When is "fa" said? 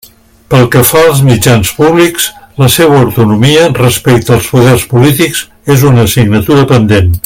0.91-1.01